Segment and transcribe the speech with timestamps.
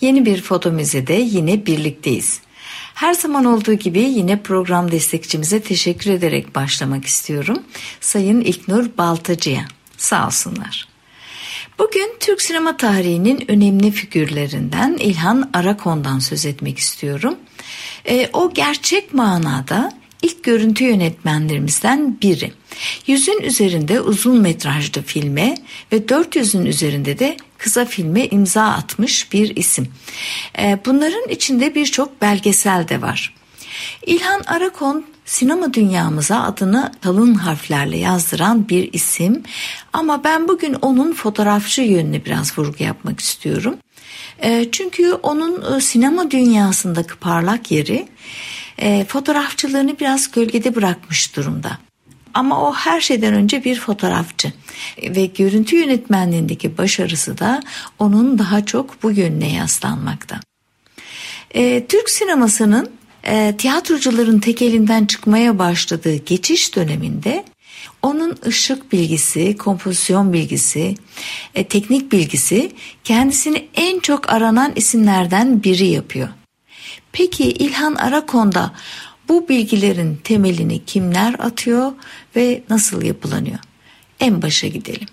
[0.00, 2.40] Yeni bir foto müzede yine birlikteyiz.
[2.94, 7.62] Her zaman olduğu gibi yine program destekçimize teşekkür ederek başlamak istiyorum.
[8.00, 9.64] Sayın İlknur Baltacı'ya
[9.96, 10.88] sağ olsunlar.
[11.78, 17.36] Bugün Türk sinema tarihinin önemli figürlerinden İlhan Arakon'dan söz etmek istiyorum.
[18.08, 22.52] E, o gerçek manada ilk görüntü yönetmenlerimizden biri.
[23.06, 25.54] Yüzün üzerinde uzun metrajlı filme
[25.92, 29.88] ve 400'ün üzerinde de kısa filme imza atmış bir isim.
[30.58, 33.34] Ee, bunların içinde birçok belgesel de var.
[34.06, 39.42] İlhan Arakon sinema dünyamıza adını kalın harflerle yazdıran bir isim
[39.92, 43.76] ama ben bugün onun fotoğrafçı yönüne biraz vurgu yapmak istiyorum.
[44.42, 48.08] Ee, çünkü onun e, sinema dünyasındaki parlak yeri
[48.78, 51.78] e, fotoğrafçılığını biraz gölgede bırakmış durumda.
[52.34, 54.52] Ama o her şeyden önce bir fotoğrafçı
[55.02, 57.62] ve görüntü yönetmenliğindeki başarısı da
[57.98, 60.40] onun daha çok bu yönüne yaslanmakta.
[61.54, 62.90] E, Türk sinemasının
[63.24, 67.44] e, tiyatrocuların tek elinden çıkmaya başladığı geçiş döneminde
[68.02, 70.94] onun ışık bilgisi, kompozisyon bilgisi,
[71.54, 72.72] e, teknik bilgisi
[73.04, 76.28] kendisini en çok aranan isimlerden biri yapıyor.
[77.12, 78.72] Peki İlhan Arakon'da
[79.28, 81.92] bu bilgilerin temelini kimler atıyor
[82.36, 83.58] ve nasıl yapılanıyor?
[84.20, 85.08] En başa gidelim.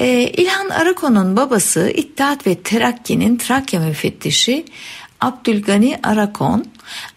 [0.00, 4.64] Ee, İlhan Arakon'un babası İttihat ve Terakki'nin Trakya müfettişi
[5.20, 6.64] Abdülgani Arakon,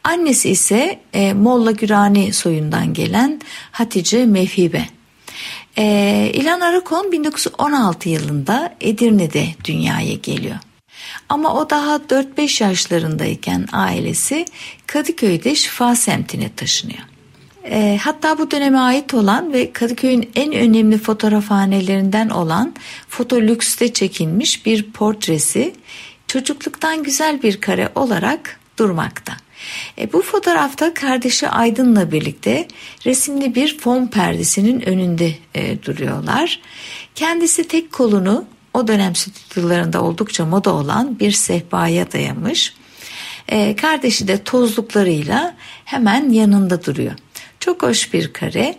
[0.03, 4.85] annesi ise e, Molla Gürani soyundan gelen Hatice Mevhibe.
[5.77, 10.55] E, İlhan Arakon 1916 yılında Edirne'de dünyaya geliyor.
[11.29, 14.45] Ama o daha 4-5 yaşlarındayken ailesi
[14.87, 17.10] Kadıköy'de Şifa semtine taşınıyor.
[17.69, 22.73] E, hatta bu döneme ait olan ve Kadıköy'ün en önemli fotoğrafhanelerinden olan
[23.09, 25.73] Fotolüks'te çekilmiş bir portresi
[26.27, 29.33] çocukluktan güzel bir kare olarak durmakta.
[29.97, 32.67] E, bu fotoğrafta kardeşi Aydın'la birlikte
[33.05, 36.59] resimli bir fon perdesinin önünde e, duruyorlar.
[37.15, 42.73] Kendisi tek kolunu o dönem stüdyolarında oldukça moda olan bir sehpaya dayamış.
[43.47, 45.55] E, kardeşi de tozluklarıyla
[45.85, 47.13] hemen yanında duruyor.
[47.61, 48.75] Çok hoş bir kare.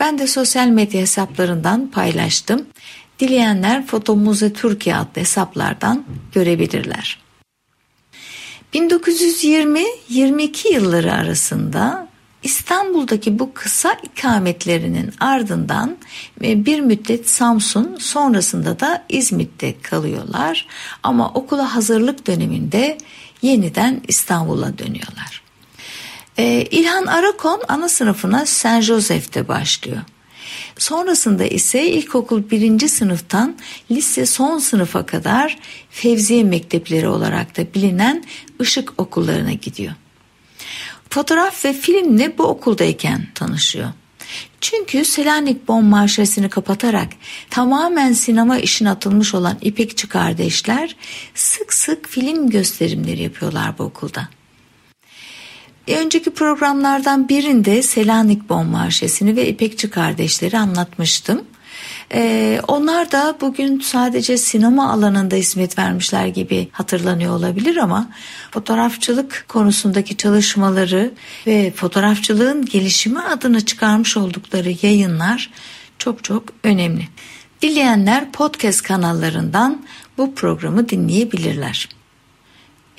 [0.00, 2.66] Ben de sosyal medya hesaplarından paylaştım.
[3.18, 6.04] Dileyenler Foto Muze Türkiye adlı hesaplardan
[6.34, 7.20] görebilirler.
[8.74, 12.08] 1920-22 yılları arasında
[12.42, 15.96] İstanbul'daki bu kısa ikametlerinin ardından
[16.44, 20.66] e, bir müddet Samsun sonrasında da İzmit'te kalıyorlar
[21.02, 22.98] ama okula hazırlık döneminde
[23.42, 25.45] yeniden İstanbul'a dönüyorlar.
[26.38, 30.02] Ee, İlhan Arakon ana sınıfına Saint Joseph'te başlıyor.
[30.78, 33.56] Sonrasında ise ilkokul birinci sınıftan
[33.90, 35.58] lise son sınıfa kadar
[35.90, 38.24] Fevziye Mektepleri olarak da bilinen
[38.60, 39.94] ışık okullarına gidiyor.
[41.10, 43.88] Fotoğraf ve filmle bu okuldayken tanışıyor.
[44.60, 47.08] Çünkü Selanik Bon Marşesi'ni kapatarak
[47.50, 50.96] tamamen sinema işine atılmış olan İpekçi kardeşler
[51.34, 54.28] sık sık film gösterimleri yapıyorlar bu okulda.
[55.86, 61.44] E, önceki programlardan birinde Selanik Bon Marşesi'ni ve İpekçi kardeşleri anlatmıştım.
[62.14, 68.10] Ee, onlar da bugün sadece sinema alanında hizmet vermişler gibi hatırlanıyor olabilir ama
[68.50, 71.14] fotoğrafçılık konusundaki çalışmaları
[71.46, 75.50] ve fotoğrafçılığın gelişimi adına çıkarmış oldukları yayınlar
[75.98, 77.08] çok çok önemli.
[77.62, 79.82] Dileyenler podcast kanallarından
[80.18, 81.88] bu programı dinleyebilirler.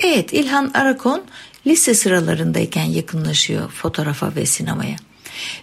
[0.00, 1.22] Evet İlhan Arakon
[1.68, 4.96] lise sıralarındayken yakınlaşıyor fotoğrafa ve sinemaya.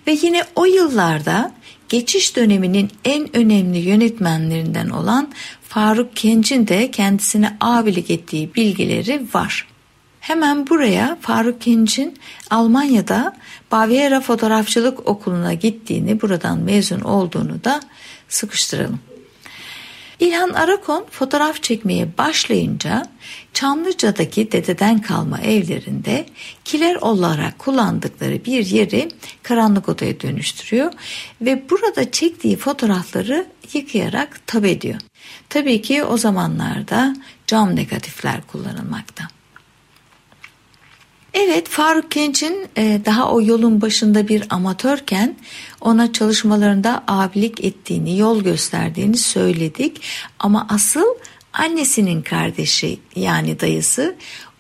[0.08, 1.52] Ve yine o yıllarda
[1.90, 5.32] geçiş döneminin en önemli yönetmenlerinden olan
[5.70, 9.68] Faruk Kenç'in de kendisine abilik ettiği bilgileri var.
[10.20, 12.18] Hemen buraya Faruk Kenç'in
[12.50, 13.36] Almanya'da
[13.72, 17.82] Baviera Fotoğrafçılık Okulu'na gittiğini, buradan mezun olduğunu da
[18.30, 19.00] sıkıştıralım.
[20.20, 23.06] İlhan Arakon fotoğraf çekmeye başlayınca
[23.54, 26.26] Çamlıca'daki dededen kalma evlerinde
[26.66, 29.12] kiler olarak kullandıkları bir yeri
[29.44, 30.94] karanlık odaya dönüştürüyor
[31.42, 35.00] ve burada çektiği fotoğrafları yıkayarak tab ediyor.
[35.50, 37.16] Tabii ki o zamanlarda
[37.48, 39.35] cam negatifler kullanılmakta.
[41.38, 45.36] Evet Faruk Genç'in e, daha o yolun başında bir amatörken
[45.82, 50.02] ona çalışmalarında abilik ettiğini, yol gösterdiğini söyledik.
[50.40, 51.06] Ama asıl
[51.54, 54.16] annesinin kardeşi yani dayısı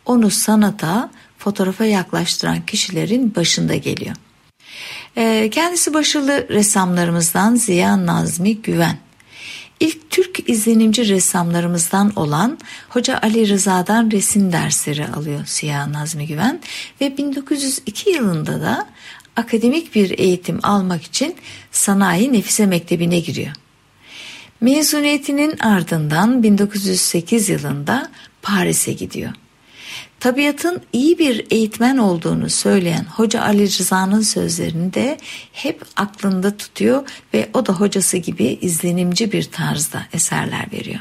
[0.06, 4.16] onu sanata, fotoğrafa yaklaştıran kişilerin başında geliyor.
[5.18, 8.98] E, kendisi başarılı ressamlarımızdan Ziya Nazmi Güven.
[9.80, 12.58] İlk Türk izlenimci ressamlarımızdan olan
[12.90, 16.60] Hoca Ali Rıza'dan resim dersleri alıyor Siyah Nazmi Güven
[17.02, 18.88] ve 1902 yılında da
[19.36, 21.36] akademik bir eğitim almak için
[21.72, 23.52] Sanayi Nefise Mektebi'ne giriyor.
[24.62, 28.12] Mezuniyetinin ardından 1908 yılında
[28.42, 29.34] Paris'e gidiyor.
[30.26, 35.18] Tabiatın iyi bir eğitmen olduğunu söyleyen Hoca Ali Rıza'nın sözlerini de
[35.52, 41.00] hep aklında tutuyor ve o da hocası gibi izlenimci bir tarzda eserler veriyor.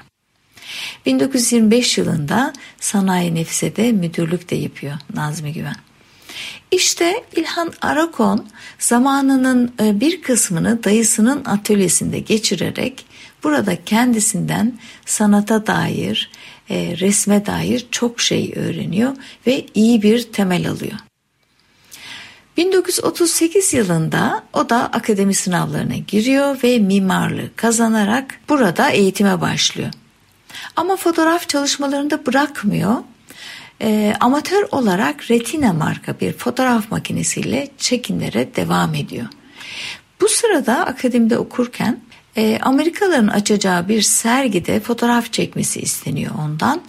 [1.07, 5.77] 1925 yılında Sanayi Nefse'de müdürlük de yapıyor Nazmi Güven.
[6.71, 8.47] İşte İlhan Arakon
[8.79, 13.07] zamanının e, bir kısmını dayısının atölyesinde geçirerek
[13.45, 16.31] burada kendisinden sanata dair,
[16.71, 20.99] e, resme dair çok şey öğreniyor ve iyi bir temel alıyor.
[22.57, 29.91] 1938 yılında o da akademi sınavlarına giriyor ve mimarlığı kazanarak burada eğitime başlıyor.
[30.77, 32.95] Ama fotoğraf çalışmalarında bırakmıyor.
[33.83, 39.27] E, amatör olarak Retina marka bir fotoğraf makinesiyle çekimlere devam ediyor.
[40.21, 42.01] Bu sırada akademide okurken
[42.37, 46.83] e, Amerikalıların açacağı bir sergide fotoğraf çekmesi isteniyor ondan.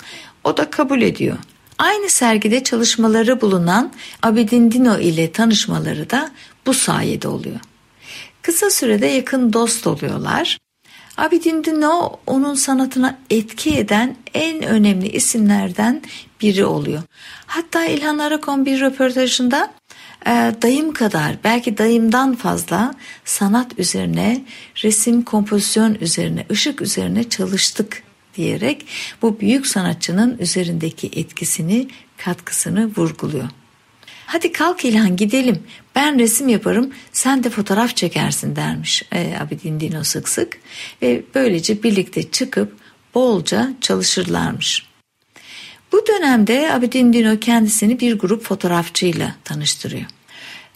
[0.44, 1.38] O da kabul ediyor.
[1.78, 3.92] Aynı sergide çalışmaları bulunan
[4.24, 6.32] Abidin Dino ile tanışmaları da
[6.66, 7.60] bu sayede oluyor.
[8.42, 10.58] Kısa sürede yakın dost oluyorlar.
[11.18, 16.02] Abidin Dino onun sanatına etki eden en önemli isimlerden
[16.42, 17.02] biri oluyor.
[17.46, 19.74] Hatta İlhan Arakon bir röportajında
[20.62, 22.94] dayım kadar belki dayımdan fazla
[23.26, 24.46] sanat üzerine,
[24.84, 28.04] resim kompozisyon üzerine, ışık üzerine çalıştık
[28.38, 28.86] diyerek
[29.22, 31.88] bu büyük sanatçının üzerindeki etkisini,
[32.18, 33.50] katkısını vurguluyor.
[34.26, 35.64] Hadi kalk İlhan gidelim.
[35.96, 40.58] Ben resim yaparım, sen de fotoğraf çekersin dermiş e, Abidin Dino sık sık.
[41.02, 42.78] Ve böylece birlikte çıkıp
[43.16, 44.86] bolca çalışırlarmış.
[45.92, 50.06] Bu dönemde Abidin Dino kendisini bir grup fotoğrafçıyla tanıştırıyor.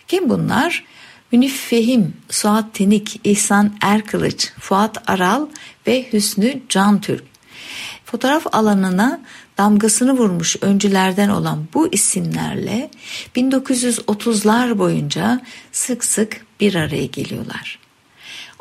[0.10, 0.84] Kim bunlar?
[1.32, 5.48] Münif Fehim, Suat Tenik, İhsan Erkılıç, Fuat Aral
[5.88, 7.24] ve Hüsnü Cantürk.
[8.06, 9.22] Fotoğraf alanına
[9.58, 12.92] damgasını vurmuş öncülerden olan bu isimlerle
[13.36, 15.42] 1930'lar boyunca
[15.72, 17.80] sık sık bir araya geliyorlar.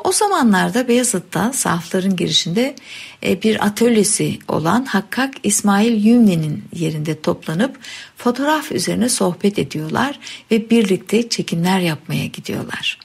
[0.03, 2.75] O zamanlarda Beyazıt'ta sahafların girişinde
[3.23, 7.79] e, bir atölyesi olan Hakkak İsmail Yümne'nin yerinde toplanıp
[8.17, 10.19] fotoğraf üzerine sohbet ediyorlar
[10.51, 12.99] ve birlikte çekimler yapmaya gidiyorlar.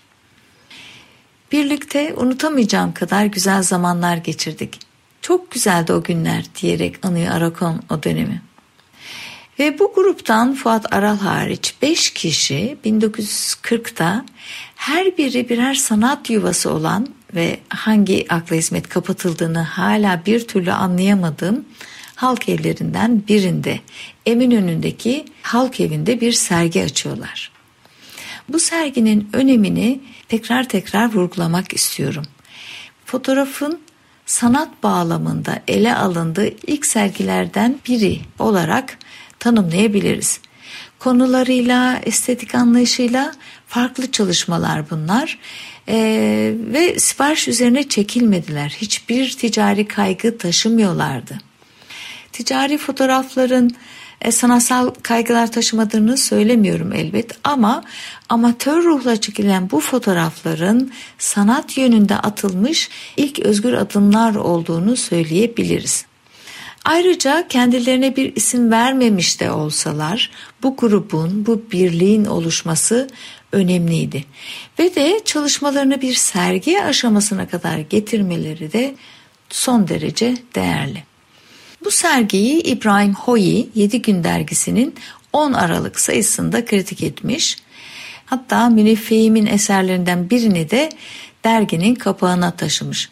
[1.52, 4.78] Birlikte unutamayacağım kadar güzel zamanlar geçirdik.
[5.22, 8.42] Çok güzeldi o günler diyerek anıyor Arakon o dönemi.
[9.58, 14.24] Ve bu gruptan Fuat Aral hariç 5 kişi 1940'da
[14.76, 21.64] her biri birer sanat yuvası olan ve hangi akla hizmet kapatıldığını hala bir türlü anlayamadığım
[22.14, 23.80] halk evlerinden birinde
[24.26, 27.50] Eminönü'ndeki halk evinde bir sergi açıyorlar.
[28.48, 32.24] Bu serginin önemini tekrar tekrar vurgulamak istiyorum.
[33.04, 33.80] Fotoğrafın
[34.26, 38.98] sanat bağlamında ele alındığı ilk sergilerden biri olarak
[39.44, 40.40] tanımlayabiliriz.
[40.98, 43.32] Konularıyla, estetik anlayışıyla
[43.66, 45.38] farklı çalışmalar bunlar
[45.88, 48.76] ee, ve sipariş üzerine çekilmediler.
[48.80, 51.38] Hiçbir ticari kaygı taşımıyorlardı.
[52.32, 53.70] Ticari fotoğrafların
[54.20, 57.84] e, sanatsal kaygılar taşımadığını söylemiyorum elbet ama
[58.28, 66.06] amatör ruhla çekilen bu fotoğrafların sanat yönünde atılmış ilk özgür adımlar olduğunu söyleyebiliriz.
[66.84, 70.30] Ayrıca kendilerine bir isim vermemiş de olsalar
[70.62, 73.08] bu grubun, bu birliğin oluşması
[73.52, 74.24] önemliydi.
[74.78, 78.94] Ve de çalışmalarını bir sergi aşamasına kadar getirmeleri de
[79.50, 81.02] son derece değerli.
[81.84, 84.94] Bu sergiyi İbrahim Hoyi 7 Gün dergisinin
[85.32, 87.56] 10 Aralık sayısında kritik etmiş.
[88.26, 90.88] Hatta Münif Fehim'in eserlerinden birini de
[91.44, 93.10] derginin kapağına taşımış.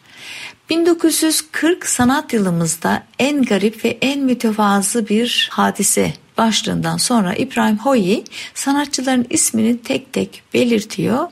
[0.72, 8.24] 1940 sanat yılımızda en garip ve en mütevazı bir hadise başlığından sonra İbrahim Hoyi
[8.54, 11.28] sanatçıların ismini tek tek belirtiyor.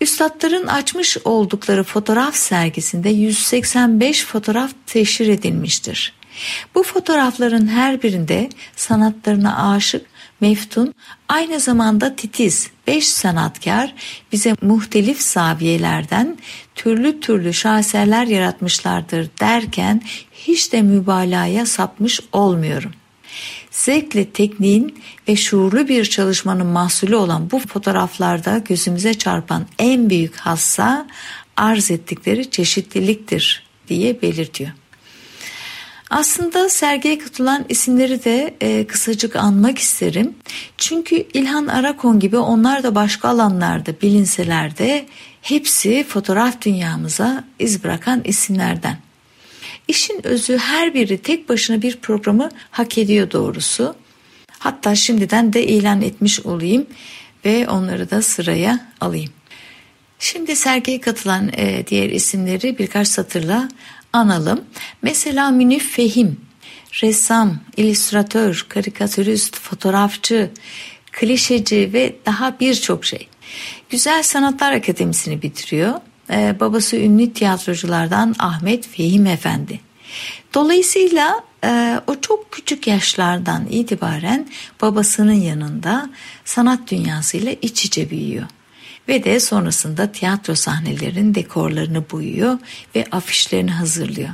[0.00, 6.12] Üstadların açmış oldukları fotoğraf sergisinde 185 fotoğraf teşhir edilmiştir.
[6.74, 10.06] Bu fotoğrafların her birinde sanatlarına aşık,
[10.40, 10.94] meftun,
[11.28, 13.94] aynı zamanda titiz beş sanatkar
[14.32, 16.38] bize muhtelif zaviyelerden
[16.74, 20.02] türlü türlü şaheserler yaratmışlardır derken
[20.32, 22.92] hiç de mübalağaya sapmış olmuyorum.
[23.70, 31.06] Zevkle tekniğin ve şuurlu bir çalışmanın mahsulü olan bu fotoğraflarda gözümüze çarpan en büyük hassa
[31.56, 34.70] arz ettikleri çeşitliliktir diye belirtiyor.
[36.10, 40.34] Aslında sergiye katılan isimleri de e, kısacık anmak isterim.
[40.78, 45.06] Çünkü İlhan Arakon gibi onlar da başka alanlarda bilinseler de
[45.42, 48.98] hepsi fotoğraf dünyamıza iz bırakan isimlerden.
[49.88, 53.94] İşin özü her biri tek başına bir programı hak ediyor doğrusu.
[54.58, 56.86] Hatta şimdiden de ilan etmiş olayım
[57.44, 59.30] ve onları da sıraya alayım.
[60.18, 63.68] Şimdi sergiye katılan e, diğer isimleri birkaç satırla
[64.12, 64.60] analım.
[65.02, 66.40] Mesela Münif Fehim,
[67.02, 70.50] ressam, illüstratör, karikatürist, fotoğrafçı,
[71.12, 73.28] klişeci ve daha birçok şey.
[73.90, 75.94] Güzel Sanatlar Akademisi'ni bitiriyor.
[76.30, 79.80] Ee, babası ünlü tiyatroculardan Ahmet Fehim Efendi.
[80.54, 84.48] Dolayısıyla e, o çok küçük yaşlardan itibaren
[84.82, 86.10] babasının yanında
[86.44, 88.46] sanat dünyasıyla iç içe büyüyor
[89.08, 92.58] ve de sonrasında tiyatro sahnelerinin dekorlarını boyuyor
[92.94, 94.30] ve afişlerini hazırlıyor.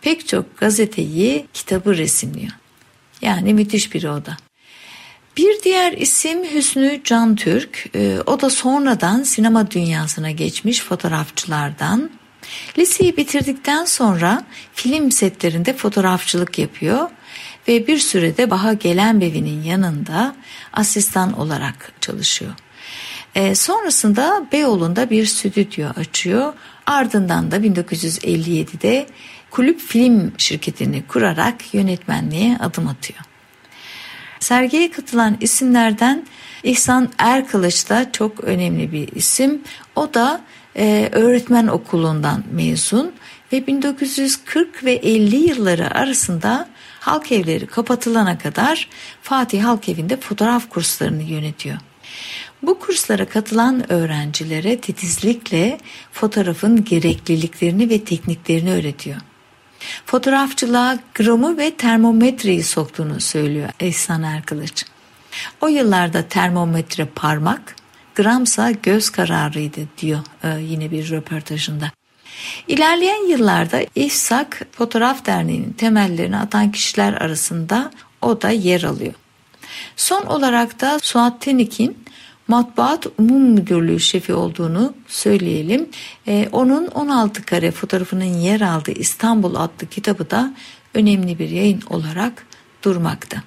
[0.00, 2.52] Pek çok gazeteyi, kitabı resimliyor.
[3.22, 4.36] Yani müthiş bir o da.
[5.36, 7.86] Bir diğer isim Hüsnü Can Türk.
[7.94, 12.10] Ee, o da sonradan sinema dünyasına geçmiş fotoğrafçılardan.
[12.78, 14.44] Liseyi bitirdikten sonra
[14.74, 17.10] film setlerinde fotoğrafçılık yapıyor
[17.68, 20.36] ve bir sürede Baha Gelenbevi'nin yanında
[20.72, 22.52] asistan olarak çalışıyor.
[23.34, 26.52] E, sonrasında Beyoğlu'nda bir stüdyo açıyor.
[26.86, 29.06] Ardından da 1957'de
[29.50, 33.20] kulüp film şirketini kurarak yönetmenliğe adım atıyor.
[34.40, 36.26] Sergiye katılan isimlerden
[36.62, 39.62] İhsan Erkılıç da çok önemli bir isim.
[39.96, 40.40] O da
[40.76, 43.12] e, öğretmen okulundan mezun
[43.52, 46.68] ve 1940 ve 50 yılları arasında
[47.00, 48.88] halk evleri kapatılana kadar
[49.22, 51.78] Fatih Halk Evi'nde fotoğraf kurslarını yönetiyor.
[52.62, 55.78] Bu kurslara katılan öğrencilere titizlikle
[56.12, 59.16] fotoğrafın gerekliliklerini ve tekniklerini öğretiyor.
[60.06, 64.84] Fotoğrafçılığa gramı ve termometreyi soktuğunu söylüyor Ehsan Erkılıç.
[65.60, 67.76] O yıllarda termometre parmak,
[68.14, 71.90] gramsa göz kararıydı diyor e, yine bir röportajında.
[72.68, 77.90] İlerleyen yıllarda İFSAK Fotoğraf Derneği'nin temellerini atan kişiler arasında
[78.22, 79.14] o da yer alıyor.
[79.96, 82.04] Son olarak da Suat Tenik'in
[82.48, 85.88] Matbaat Umum Müdürlüğü şefi olduğunu söyleyelim.
[86.26, 90.54] Ee, onun 16 kare fotoğrafının yer aldığı İstanbul adlı kitabı da
[90.94, 92.46] önemli bir yayın olarak
[92.84, 93.42] durmakta.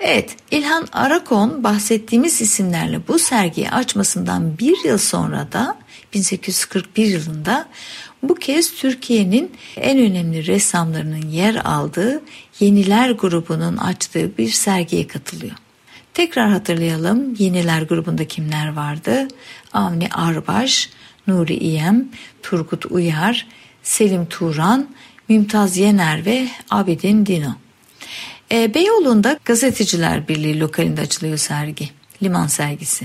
[0.00, 5.78] Evet, İlhan Arakon bahsettiğimiz isimlerle bu sergiyi açmasından bir yıl sonra da
[6.14, 7.68] 1841 yılında
[8.22, 12.22] bu kez Türkiye'nin en önemli ressamlarının yer aldığı
[12.60, 15.63] Yeniler grubunun açtığı bir sergiye katılıyor.
[16.14, 19.28] Tekrar hatırlayalım Yeniler grubunda kimler vardı?
[19.72, 20.90] Avni Arbaş,
[21.26, 22.08] Nuri İyem,
[22.42, 23.46] Turgut Uyar,
[23.82, 24.88] Selim Turan,
[25.28, 27.54] Mümtaz Yener ve Abidin Dino.
[28.52, 31.90] E, Beyoğlu'nda Gazeteciler Birliği lokalinde açılıyor sergi.
[32.22, 33.04] Liman sergisi.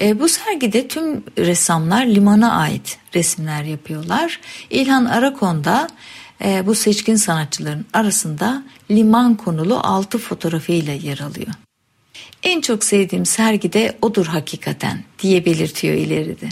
[0.00, 4.40] E, bu sergide tüm ressamlar limana ait resimler yapıyorlar.
[4.70, 5.88] İlhan Arakon'da
[6.44, 11.65] e, bu seçkin sanatçıların arasında liman konulu altı fotoğrafıyla yer alıyor.
[12.42, 16.48] En çok sevdiğim sergide odur hakikaten diye belirtiyor ileride.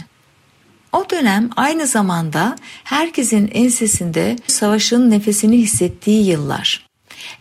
[0.91, 6.87] O dönem aynı zamanda herkesin ensesinde savaşın nefesini hissettiği yıllar.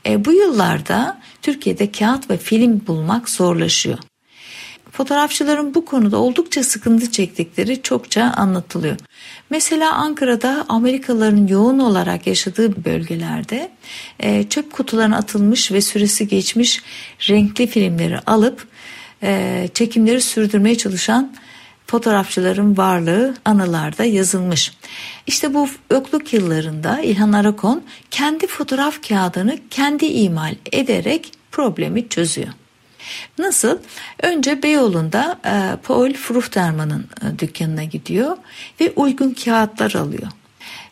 [0.07, 3.99] E, bu yıllarda Türkiye'de kağıt ve film bulmak zorlaşıyor.
[4.97, 8.97] Fotoğrafçıların bu konuda oldukça sıkıntı çektikleri çokça anlatılıyor.
[9.51, 13.71] Mesela Ankara'da Amerikalıların yoğun olarak yaşadığı bölgelerde
[14.21, 16.83] e, çöp kutularına atılmış ve süresi geçmiş
[17.29, 18.69] renkli filmleri alıp
[19.23, 21.35] e, çekimleri sürdürmeye çalışan
[21.87, 24.73] fotoğrafçıların varlığı anılarda yazılmış.
[25.27, 32.49] İşte bu yokluk yıllarında İlhan Arakon kendi fotoğraf kağıdını kendi imal ederek problemi çözüyor.
[33.39, 33.79] Nasıl?
[34.23, 38.37] Önce Beyoğlu'nda e, Paul Fruchterman'ın e, dükkanına gidiyor
[38.81, 40.29] ve uygun kağıtlar alıyor.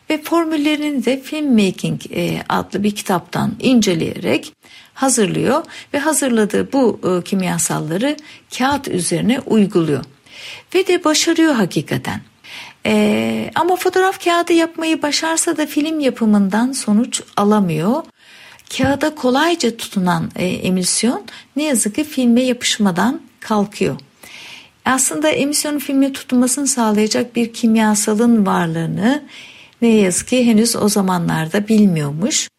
[0.09, 4.53] Ve formüllerini de Filmmaking e, adlı bir kitaptan inceleyerek
[4.93, 8.17] hazırlıyor ve hazırladığı bu e, kimyasalları
[8.57, 10.03] kağıt üzerine uyguluyor.
[10.75, 12.21] Ve de başarıyor hakikaten.
[12.85, 18.03] Ee, ama fotoğraf kağıdı yapmayı başarsa da film yapımından sonuç alamıyor.
[18.77, 21.25] Kağıda kolayca tutunan e, emisyon
[21.55, 23.95] ne yazık ki filme yapışmadan kalkıyor.
[24.85, 29.23] Aslında emisyonun filme tutunmasını sağlayacak bir kimyasalın varlığını
[29.81, 32.49] ne yazık ki henüz o zamanlarda bilmiyormuş.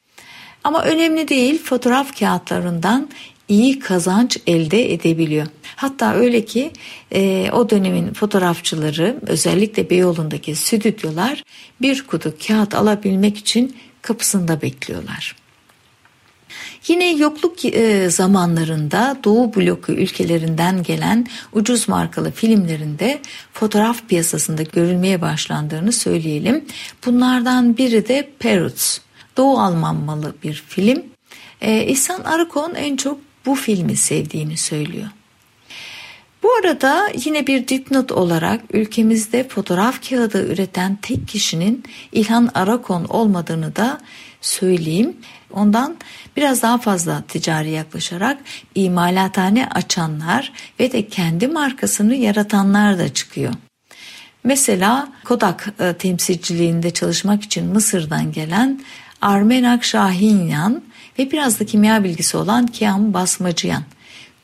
[0.64, 3.08] Ama önemli değil fotoğraf kağıtlarından
[3.48, 5.46] iyi kazanç elde edebiliyor.
[5.76, 6.70] Hatta öyle ki
[7.12, 11.42] e, o dönemin fotoğrafçıları özellikle Beyoğlu'ndaki stüdyolar
[11.80, 15.43] bir kutu kağıt alabilmek için kapısında bekliyorlar.
[16.88, 23.20] Yine yokluk e, zamanlarında Doğu bloku ülkelerinden gelen ucuz markalı filmlerinde
[23.52, 26.64] fotoğraf piyasasında görülmeye başlandığını söyleyelim.
[27.06, 28.98] Bunlardan biri de Peruts.
[29.36, 31.02] Doğu Alman malı bir film.
[31.60, 35.08] Ee, İhsan Arıkon en çok bu filmi sevdiğini söylüyor.
[36.42, 43.76] Bu arada yine bir dipnot olarak ülkemizde fotoğraf kağıdı üreten tek kişinin İlhan Arakon olmadığını
[43.76, 44.00] da
[44.40, 45.16] söyleyeyim.
[45.54, 45.96] Ondan
[46.36, 48.38] biraz daha fazla ticari yaklaşarak
[48.74, 53.54] imalathane açanlar ve de kendi markasını yaratanlar da çıkıyor.
[54.44, 58.80] Mesela Kodak e, temsilciliğinde çalışmak için Mısır'dan gelen
[59.20, 60.82] Armenak Şahinyan
[61.18, 63.82] ve biraz da kimya bilgisi olan Kiam Basmacıyan.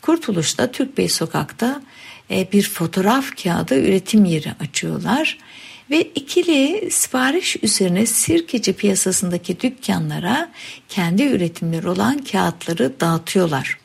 [0.02, 1.82] Kurtuluş'ta Türkbey Sokak'ta
[2.30, 5.38] e, bir fotoğraf kağıdı üretim yeri açıyorlar
[5.90, 10.50] ve ikili sipariş üzerine sirkeci piyasasındaki dükkanlara
[10.88, 13.78] kendi üretimleri olan kağıtları dağıtıyorlar.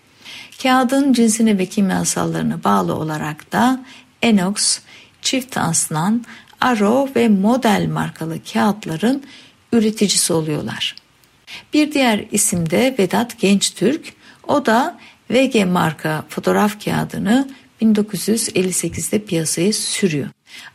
[0.63, 3.85] Kağıdın cinsine ve kimyasallarına bağlı olarak da
[4.21, 4.79] Enox,
[5.21, 6.25] çift aslan,
[6.61, 9.23] Aro ve model markalı kağıtların
[9.71, 10.95] üreticisi oluyorlar.
[11.73, 14.13] Bir diğer isim de Vedat Gençtürk.
[14.47, 14.99] O da
[15.31, 17.49] VG marka fotoğraf kağıdını
[17.81, 20.27] 1958'de piyasaya sürüyor.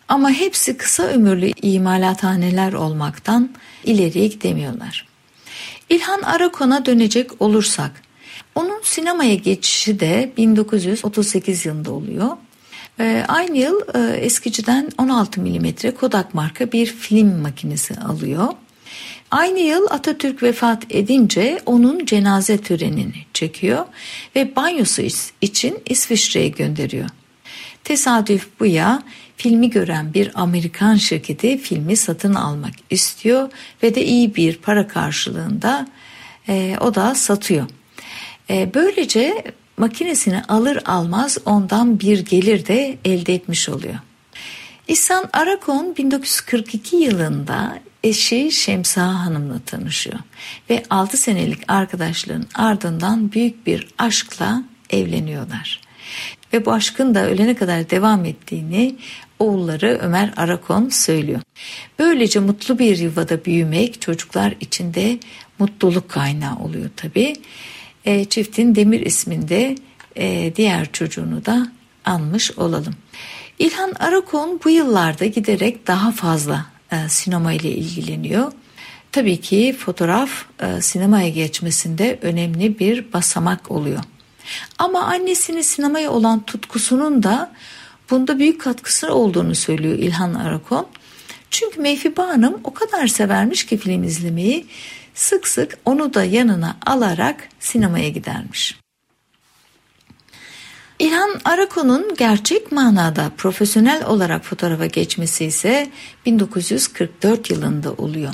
[0.09, 3.51] Ama hepsi kısa ömürlü imalathaneler olmaktan
[3.85, 5.07] ileriye gidemiyorlar.
[5.89, 8.03] İlhan Arakon'a dönecek olursak,
[8.55, 12.29] onun sinemaya geçişi de 1938 yılında oluyor.
[13.01, 15.67] Ee, aynı yıl e, eskiciden 16 mm
[16.01, 18.49] Kodak marka bir film makinesi alıyor.
[19.31, 23.85] Aynı yıl Atatürk vefat edince onun cenaze törenini çekiyor
[24.37, 25.03] ve banyosu
[25.41, 27.09] için İsviçre'ye gönderiyor.
[27.91, 29.03] Tesadüf bu ya
[29.37, 33.51] filmi gören bir Amerikan şirketi filmi satın almak istiyor
[33.83, 35.89] ve de iyi bir para karşılığında
[36.49, 37.67] e, o da satıyor.
[38.51, 39.45] E, böylece
[39.77, 43.99] makinesini alır almaz ondan bir gelir de elde etmiş oluyor.
[44.89, 50.19] İhsan Arakon 1942 yılında eşi Şemsa Hanım'la tanışıyor
[50.71, 55.90] ve 6 senelik arkadaşlığın ardından büyük bir aşkla evleniyorlar.
[56.53, 58.97] Ve bu aşkın da ölene kadar devam ettiğini
[59.39, 61.41] oğulları Ömer Arakon söylüyor.
[61.99, 65.19] Böylece mutlu bir yuvada büyümek çocuklar içinde
[65.59, 67.35] mutluluk kaynağı oluyor tabi.
[68.05, 69.75] E, çiftin Demir isminde
[70.17, 71.69] e, diğer çocuğunu da
[72.05, 72.95] anmış olalım.
[73.59, 78.53] İlhan Arakon bu yıllarda giderek daha fazla e, sinema ile ilgileniyor.
[79.13, 80.31] Tabii ki fotoğraf
[80.63, 84.01] e, sinemaya geçmesinde önemli bir basamak oluyor.
[84.79, 87.53] Ama annesinin sinemaya olan tutkusunun da
[88.11, 90.87] bunda büyük katkısı olduğunu söylüyor İlhan Arakon.
[91.51, 94.67] Çünkü Meyfiba Hanım o kadar severmiş ki film izlemeyi
[95.15, 98.81] sık sık onu da yanına alarak sinemaya gidermiş.
[100.99, 105.91] İlhan Arakon'un gerçek manada profesyonel olarak fotoğrafa geçmesi ise
[106.27, 108.33] 1944 yılında oluyor.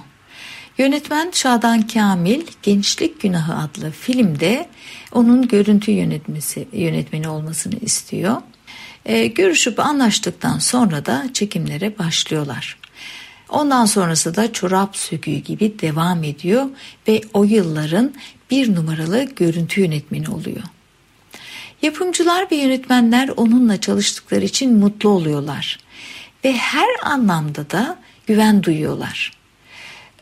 [0.79, 4.69] Yönetmen Şadan Kamil Gençlik Günahı adlı filmde
[5.13, 8.43] onun görüntü yönetmesi yönetmeni olmasını istiyor.
[9.05, 12.79] E, görüşüp anlaştıktan sonra da çekimlere başlıyorlar.
[13.49, 16.67] Ondan sonrası da çorap söküğü gibi devam ediyor
[17.09, 18.15] ve o yılların
[18.51, 20.63] bir numaralı görüntü yönetmeni oluyor.
[21.83, 25.79] Yapımcılar ve yönetmenler onunla çalıştıkları için mutlu oluyorlar
[26.45, 29.36] ve her anlamda da güven duyuyorlar.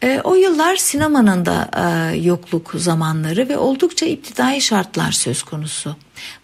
[0.05, 5.97] E, o yıllar sinemanın da e, yokluk zamanları ve oldukça iptidai şartlar söz konusu.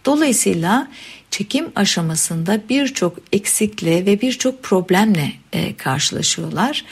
[0.04, 0.88] Dolayısıyla
[1.30, 6.84] çekim aşamasında birçok eksikle ve birçok problemle e, karşılaşıyorlar.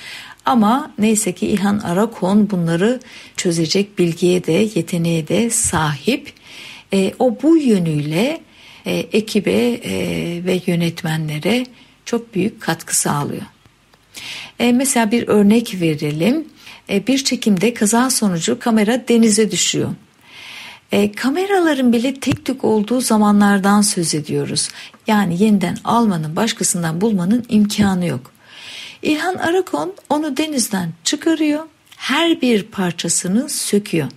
[0.45, 3.01] Ama neyse ki İlhan Arakon bunları
[3.37, 6.33] çözecek bilgiye de yeteneğe de sahip
[6.93, 8.41] e, o bu yönüyle
[8.87, 9.95] e, ekibe e,
[10.45, 11.67] ve yönetmenlere
[12.05, 13.47] çok büyük katkı sağlıyor.
[14.59, 16.45] E, mesela bir örnek verelim.
[16.90, 19.90] E, bir çekimde kaza sonucu kamera denize düşüyor.
[20.92, 24.68] E, kameraların bile tek tük olduğu zamanlardan söz ediyoruz.
[25.07, 28.33] Yani yeniden almanın, başkasından bulmanın imkanı yok.
[29.03, 31.64] İlhan Arakon onu denizden çıkarıyor.
[31.96, 34.09] Her bir parçasını söküyor.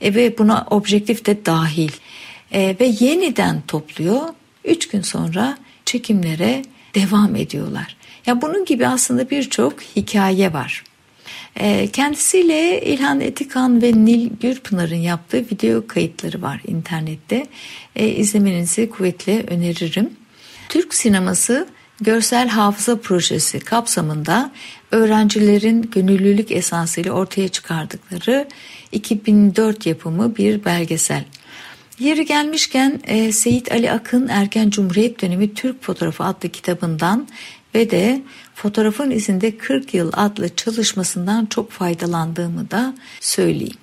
[0.00, 1.90] E, ve buna objektif de dahil.
[2.52, 4.20] E, ve yeniden topluyor.
[4.64, 6.62] Üç gün sonra çekimlere
[6.94, 7.96] devam ediyorlar.
[8.26, 10.84] Ya bunun gibi aslında birçok hikaye var.
[11.56, 17.46] E, kendisiyle İlhan Etikan ve Nil Gürpınar'ın yaptığı video kayıtları var internette.
[17.96, 20.10] E, izlemenizi kuvvetle öneririm.
[20.68, 21.68] Türk sineması
[22.00, 24.52] görsel hafıza projesi kapsamında
[24.90, 28.48] öğrencilerin gönüllülük esasıyla ortaya çıkardıkları
[28.92, 31.24] 2004 yapımı bir belgesel.
[31.98, 37.28] Yeri gelmişken e, Seyit Ali Akın Erken Cumhuriyet Dönemi Türk Fotoğrafı adlı kitabından
[37.76, 38.22] ve de
[38.54, 43.76] Fotoğrafın izinde 40 Yıl adlı çalışmasından çok faydalandığımı da söyleyeyim.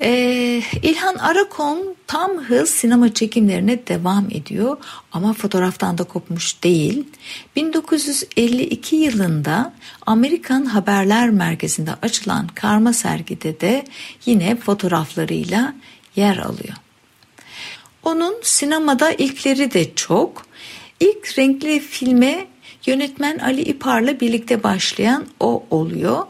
[0.00, 4.76] Ee, İlhan Arakon tam hız sinema çekimlerine devam ediyor
[5.12, 7.04] ama fotoğraftan da kopmuş değil.
[7.56, 9.72] 1952 yılında
[10.06, 13.84] Amerikan Haberler Merkezi'nde açılan karma sergide de
[14.26, 15.74] yine fotoğraflarıyla
[16.16, 16.74] yer alıyor.
[18.02, 20.46] Onun sinemada ilkleri de çok.
[21.00, 22.51] İlk renkli filme
[22.86, 26.26] yönetmen Ali İpar'la birlikte başlayan o oluyor.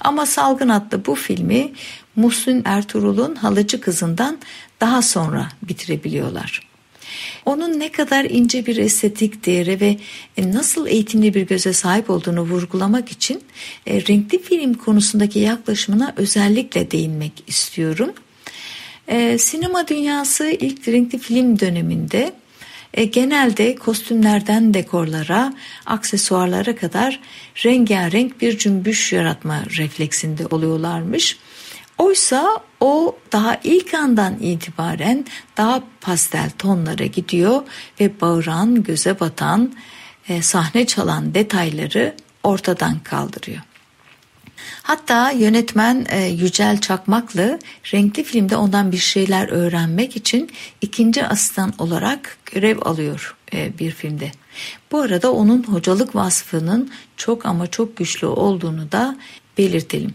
[0.00, 1.72] Ama Salgın adlı bu filmi
[2.16, 4.38] Muhsin Ertuğrul'un halıcı kızından
[4.80, 6.68] daha sonra bitirebiliyorlar.
[7.46, 9.96] Onun ne kadar ince bir estetik değeri ve
[10.36, 13.42] e, nasıl eğitimli bir göze sahip olduğunu vurgulamak için
[13.86, 18.12] e, renkli film konusundaki yaklaşımına özellikle değinmek istiyorum.
[19.08, 22.32] E, sinema dünyası ilk renkli film döneminde
[22.94, 25.54] e, genelde kostümlerden dekorlara,
[25.86, 27.20] aksesuarlara kadar
[27.64, 31.38] rengarenk bir cümbüş yaratma refleksinde oluyorlarmış.
[31.98, 35.24] Oysa o daha ilk andan itibaren
[35.56, 37.62] daha pastel tonlara gidiyor
[38.00, 39.72] ve bağıran, göze batan,
[40.28, 43.67] e, sahne çalan detayları ortadan kaldırıyor.
[44.82, 47.58] Hatta yönetmen e, Yücel Çakmaklı
[47.94, 54.30] renkli filmde ondan bir şeyler öğrenmek için ikinci asistan olarak görev alıyor e, bir filmde.
[54.92, 59.16] Bu arada onun hocalık vasfının çok ama çok güçlü olduğunu da
[59.58, 60.14] belirtelim.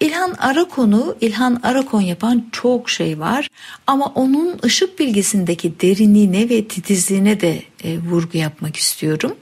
[0.00, 3.48] İlhan Arakon'u İlhan Arakon yapan çok şey var
[3.86, 9.36] ama onun ışık bilgisindeki derinliğine ve titizliğine de e, vurgu yapmak istiyorum.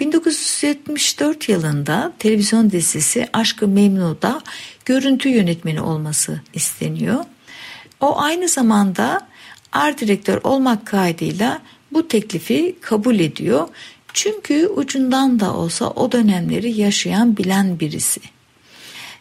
[0.00, 4.42] 1974 yılında televizyon dizisi Aşkı Memnu'da
[4.84, 7.24] görüntü yönetmeni olması isteniyor.
[8.00, 9.28] O aynı zamanda
[9.72, 13.68] art direktör olmak kaydıyla bu teklifi kabul ediyor.
[14.12, 18.20] Çünkü ucundan da olsa o dönemleri yaşayan bilen birisi.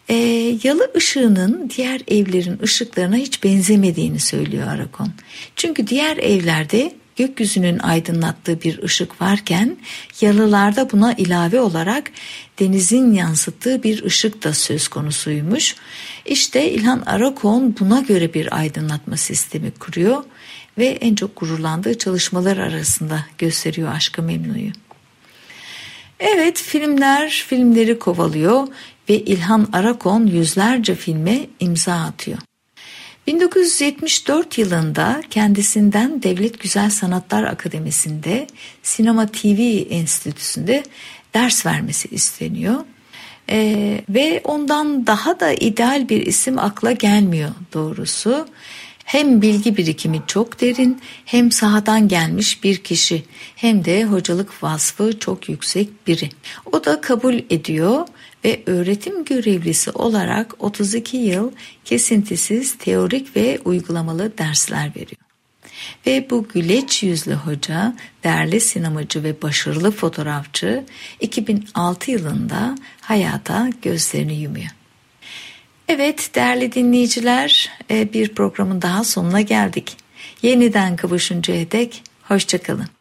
[0.09, 0.15] E,
[0.63, 5.11] yalı ışığının diğer evlerin ışıklarına hiç benzemediğini söylüyor Arakon.
[5.55, 9.77] Çünkü diğer evlerde gökyüzünün aydınlattığı bir ışık varken
[10.21, 12.11] yalılarda buna ilave olarak
[12.59, 15.75] denizin yansıttığı bir ışık da söz konusuymuş.
[16.25, 20.23] İşte İlhan Arakon buna göre bir aydınlatma sistemi kuruyor
[20.77, 24.71] ve en çok gururlandığı çalışmalar arasında gösteriyor Aşkı Memnu'yu.
[26.19, 28.67] Evet filmler filmleri kovalıyor
[29.09, 32.37] ve İlhan Arakon yüzlerce filme imza atıyor.
[33.29, 38.47] 1974 yılında kendisinden Devlet Güzel Sanatlar Akademisi'nde
[38.83, 40.83] Sinema TV Enstitüsü'nde
[41.33, 42.75] ders vermesi isteniyor.
[43.49, 48.47] Ee, ve ondan daha da ideal bir isim akla gelmiyor doğrusu.
[49.03, 53.23] Hem bilgi birikimi çok derin hem sahadan gelmiş bir kişi
[53.55, 56.29] hem de hocalık vasfı çok yüksek biri.
[56.71, 58.07] O da kabul ediyor
[58.45, 61.51] ve öğretim görevlisi olarak 32 yıl
[61.85, 65.21] kesintisiz teorik ve uygulamalı dersler veriyor.
[66.05, 70.85] Ve bu güleç yüzlü hoca, değerli sinemacı ve başarılı fotoğrafçı
[71.19, 74.69] 2006 yılında hayata gözlerini yumuyor.
[75.87, 79.97] Evet değerli dinleyiciler e, bir programın daha sonuna geldik.
[80.41, 82.98] Yeniden kavuşuncaya dek hoşçakalın.